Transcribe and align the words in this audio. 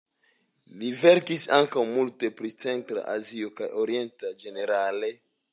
Li 0.79 0.87
verkis 1.01 1.43
ankaŭ 1.59 1.83
multe 1.91 2.31
pri 2.41 2.53
Centra 2.65 3.07
Azio 3.17 3.55
kaj 3.61 3.71
Oriento 3.85 4.37
ĝenerale. 4.45 5.17